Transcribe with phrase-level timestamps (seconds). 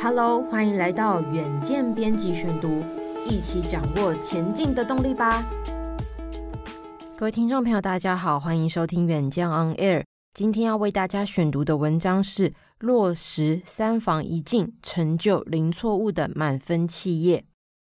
[0.00, 2.84] Hello，欢迎来到远见编辑选读，
[3.28, 5.44] 一起掌握前进的动力吧。
[7.16, 10.04] 各位听众朋友，大家好，欢迎收听远见 On Air。
[10.34, 17.38] 今天要为大家选读的文章是《落实三防一敬，成就零错误的满分企业》。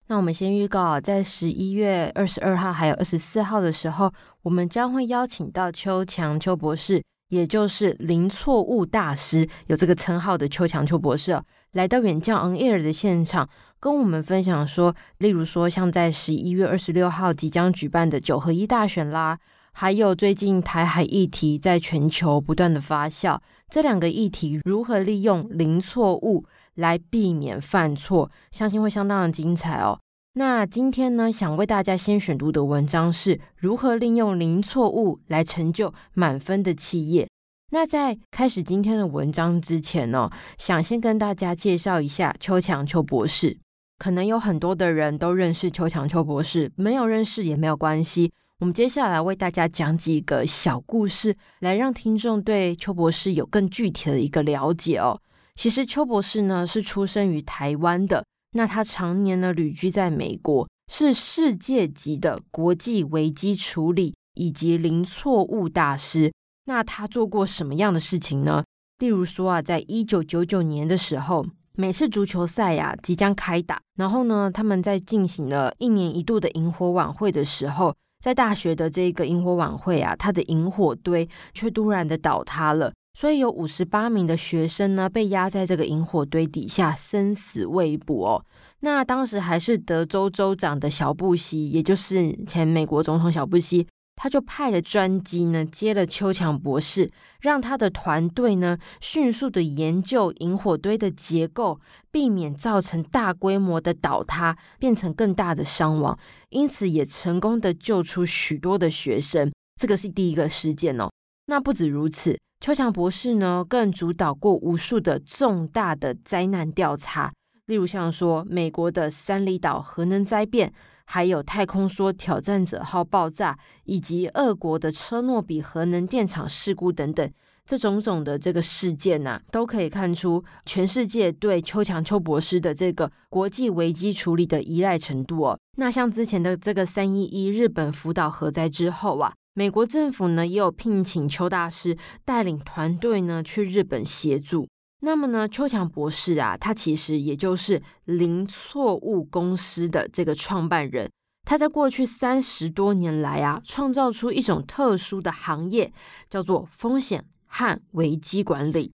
[0.05, 7.03] 那我们先预告，在十一月二十二号还有二十四号的时候，我们将会邀请到邱强邱博士，
[7.33, 13.49] 也就是零错误大师，有这个称号的邱强邱博士哦，来到远见 On Air 的现场，
[13.79, 19.39] 跟我们分享说，例如说像在十一月二十六号即将举办的九合一大选啦。
[19.75, 23.39] 还有最近台海议题在全球不断的发酵，
[23.71, 26.45] 这两个议题如何利用零错误
[26.75, 29.99] 来避免犯错，相信会相当的精彩哦。
[30.35, 37.27] 那今天呢，想为大家先选读的文章是如何利用零错误来成就满分的企业。
[37.73, 43.57] 那在开始今天的文章之前呢，想先跟大家介绍一下邱强邱博士。
[43.97, 48.31] 可能有很多的人都认识邱强邱博士，没有认识也没有关系。
[48.59, 55.19] 我们接下来为大家讲几个小故事，来让听众对邱博士有更具体的一个了解哦。
[55.55, 66.31] 其实邱博士呢是出生于台湾的，那他常年呢旅居在美国，是世界级的国际危机处理以及零错误大师。
[66.65, 68.63] 那他做过什么样的事情呢？
[68.99, 77.93] 例如说啊，在一九九九年的时候，美式足球赛呀即将开打，然后呢，他们在进行了一年一度的萤火晚会的时候。
[78.23, 88.45] 在大学的这个萤火晚会啊，它的萤火堆却突然的倒塌了，所以有五十八名的学生呢被压在这个萤火堆底下，生死未卜哦。
[88.79, 93.85] 那当时还是德州州长的小布希，也就是前美国总统小布希。
[94.15, 97.11] 他就派了专机呢，接了邱强博士，
[97.41, 101.79] 让他的团队呢迅速的研究引火堆的结构，
[102.11, 106.17] 避免造成大规模的倒塌，变成更大的伤亡。
[106.49, 109.51] 因此也成功的救出许多的学生。
[109.81, 111.09] 这个是第一个事件哦。
[111.47, 117.33] 那不止如此，邱强博士呢更主导过无数的重大的灾难调查，
[117.65, 120.71] 例如像说美国的三里岛核能灾变。
[121.13, 127.31] 还有太空梭挑战者号爆炸，以及俄国的车诺比核能电厂事故等等，
[127.67, 135.59] 这种种的这个事件呐、都可以看出全世界对邱强邱博士的这个国际危机处理的依赖程度哦。
[135.77, 144.67] 那像之前的这个三一一日本福岛核灾之后啊，美国政府呢也有聘请邱大师带领团队呢去日本协助。
[145.05, 151.11] 那么呢，邱强博士啊，他其实也就是零错误公司的这个创办人。
[151.45, 155.91] 他在过去三十多年来啊，创造出一种特殊的行业，
[156.29, 158.93] 叫做风险和危机管理。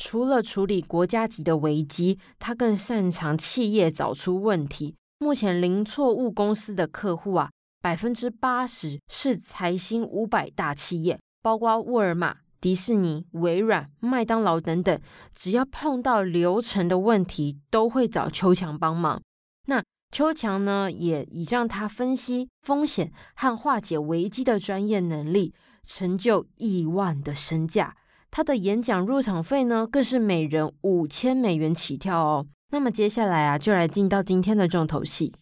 [0.00, 4.94] 除了处理国家级的危机，他更擅长企业找出问题。
[5.18, 7.50] 目前零错误公司的客户啊，
[7.82, 12.38] 百分之八十是财新五百大企业，包括沃尔玛。
[12.60, 15.00] 迪士尼、微软、麦当劳等等，
[15.34, 19.20] 只要碰到流程的问题，都会找邱强帮忙。
[19.66, 19.82] 那
[20.12, 25.54] 邱强呢，也倚仗他分析风险和化解危机的专业能力，
[25.86, 27.96] 成就亿万的身价。
[28.30, 32.46] 他的演讲入场费呢，更是每人五千美元起跳哦。
[32.72, 35.32] 那么接下来啊，就来进到今天的重头戏。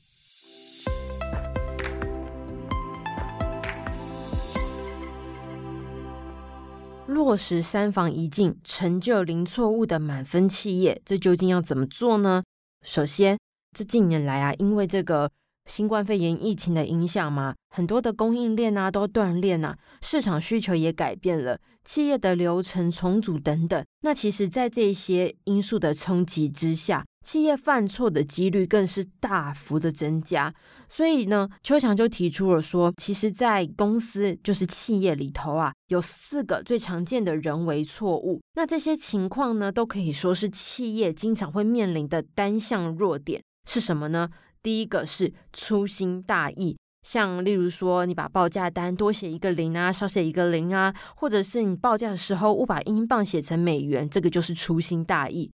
[7.19, 12.45] 落实三防一净，成就零错误的满分企业，这究竟要怎么做呢？
[12.87, 13.37] 首先，
[13.77, 15.29] 这近年来啊，因为这个
[15.67, 23.85] 新冠肺炎疫情的影响嘛，很多的供应链啊都断链啊，市场需求也改变了，企业的流程重组等等。
[24.03, 30.55] 那其实，在这些因素的冲击之下，企业犯错的几率更是大幅的增加，
[30.89, 38.41] 所以呢，邱强就提出了说，其实，在公司就是企业里头啊，有四个最常见的人为错误。
[38.55, 44.31] 那这些情况呢，都可以说是企业经常会面临的单项弱点是什么呢？
[44.63, 55.51] 第一个是粗心大意，像例如说，你把报价单多写一个零啊，少写一个零啊，或者是你报价的时候误把英镑写成美元，这个就是粗心大意。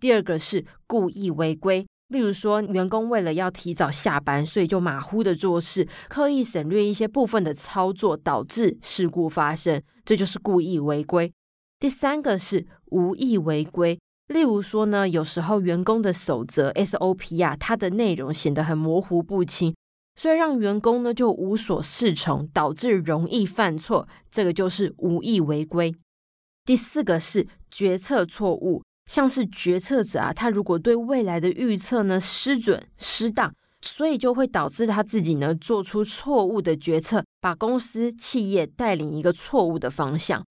[0.00, 11.30] 第二个是故意违规，例如说，员工为了要提早下班，所以就马虎的做事，刻意省略一些部分的操作，导致事故发生，这就是故意违规。
[11.78, 19.74] 第三个是无意违规，例如说呢，有时候员工的守则 SOP 啊，它的内容显得很模糊不清，
[20.16, 25.94] 所以让员工呢就无所适从，导致容易犯错，这个就是无意违规。
[26.64, 28.82] 第四个是决策错误。
[29.10, 33.52] 像是决策者啊，他如果对未来的预测呢失准失当，
[33.82, 40.46] 所以就会导致他自己呢做出错误的决策，把公司企业带领一个错误的方向。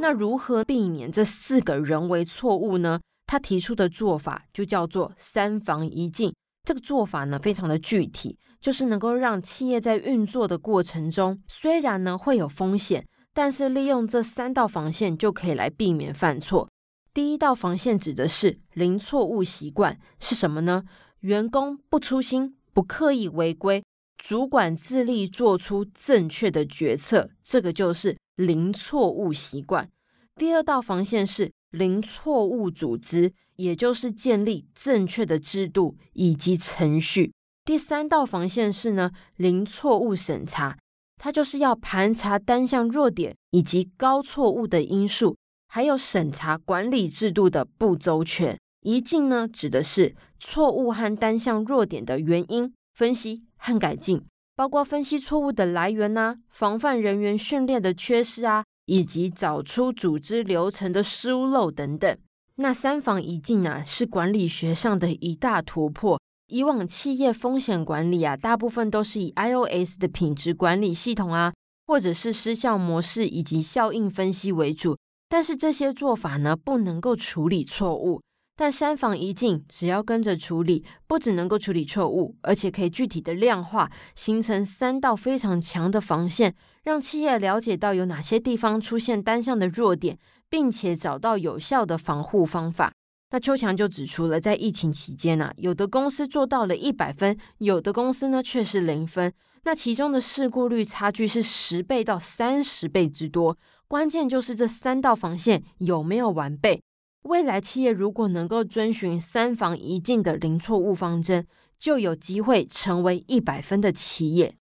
[0.00, 2.98] 那如何避免这四个人为错误呢？
[3.24, 6.34] 他提出的做法就叫做三防一禁。
[6.66, 16.68] 这个做法呢，非常的具体，就是能够让企业在运作的过程中，虽然呢会有风险，但是利用这三道防线就可以来避免犯错。
[17.14, 20.82] 第一道防线指的是零错误习惯，是什么呢？
[21.20, 23.84] 员工不粗心，不刻意违规，
[24.18, 29.88] 主管自立做出正确的决策，这个就是零错误习惯。
[30.34, 33.32] 第二道防线是零错误组织。
[33.56, 37.32] 也就是建立正确的制度以及程序。
[37.64, 40.76] 第三道防线是呢，零错误审查，
[41.16, 45.38] 它就是要盘查单项弱点以及高错误的因素，
[45.68, 48.58] 还有审查管理制度的不周全。
[48.82, 54.22] 一禁呢，指的是错误和单项弱点的原因分析和改进，
[54.54, 62.18] 包括分析错误的来源呐、啊，防范人员训练的缺失啊，以及找出组织流程的疏漏等等。
[62.56, 66.18] 那三防一禁啊，是管理学上的一大突破。
[66.48, 71.52] 以往企业风险管理啊，大部分都是以 IOS 的品质管理系统啊，
[71.86, 74.96] 或者是失效模式以及效应分析为主。
[75.28, 78.22] 但是这些做法呢，不能够处理错误。
[78.58, 86.54] 但三防一禁，只要跟着处理，不只能够处理错误，而且可以具体的量化，形成三道非常强的防线，
[86.86, 90.18] 让企业了解到有哪些地方出现单项的弱点。
[90.48, 92.92] 并且找到有效的防护方法。
[93.30, 99.32] 那邱强就指出了，在疫情期间呢、啊，有的公司做到了一百分，有的公司呢却是零分。
[99.64, 103.58] 那其中的事故率差距是十倍到三十倍之多。
[103.88, 106.80] 关键就是这三道防线有没有完备。
[107.22, 111.44] 未来企业如果能够遵循三防一禁的零错误方针，
[111.76, 114.54] 就有机会成为一百分的企业。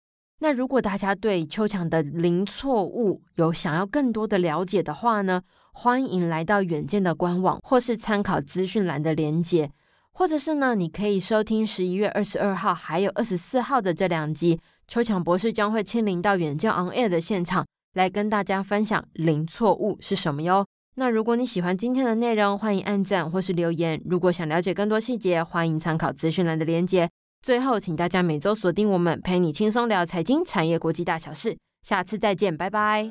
[0.43, 5.41] 那如果大家对秋强的零错误有想要更多的了解的话呢，
[5.73, 9.71] 欢迎来到远见的官网，或是参考资讯栏的连结，
[10.11, 14.59] 或者是呢，你可以收听十一月二十二号还有二十四号的这两集，
[14.89, 17.65] 秋强博士将会亲临到远见 On Air 的现场，
[17.95, 20.67] 来跟大家分享零错误是什么哟。
[20.97, 24.03] 那如果你喜欢今天的内容，欢迎按赞或是留言。
[24.05, 27.09] 如果想了解更多细节，欢迎参考资讯栏的连结。
[27.43, 31.59] 最后，请大家每周锁定我们，陪你轻松聊财经、产业、国际大小事。
[31.83, 33.11] 下次再见，拜拜。